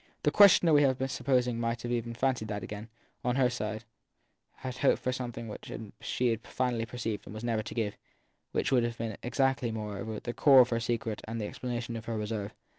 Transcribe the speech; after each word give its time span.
The 0.23 0.31
questioner 0.31 0.73
we 0.73 0.81
have 0.81 0.97
been 0.97 1.07
supposing 1.09 1.59
might 1.59 1.85
even 1.85 2.13
have 2.13 2.17
fancied 2.19 2.47
that 2.47 2.63
each, 2.63 2.85
on 3.23 3.35
her 3.35 3.51
side, 3.51 3.83
had 4.55 4.77
hoped 4.79 4.99
for 5.03 5.11
something 5.11 5.45
from 5.45 5.53
it 5.53 5.61
that 5.61 5.91
she 6.03 6.35
finally 6.37 6.87
perceived 6.87 7.27
it 7.27 7.33
was 7.33 7.43
never 7.43 7.61
to 7.61 7.75
give, 7.75 7.97
which 8.51 8.71
would 8.71 8.83
have 8.83 8.97
been 8.97 9.15
exactly, 9.21 9.71
moreover, 9.71 10.19
the 10.19 10.33
core 10.33 10.61
of 10.61 10.69
her 10.69 10.79
secret 10.79 11.21
and 11.27 11.39
the 11.39 11.45
explanation 11.45 11.95
of 11.95 12.05
her 12.05 12.17
reserve. 12.17 12.51